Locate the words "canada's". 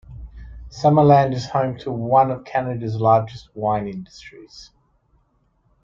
2.43-2.95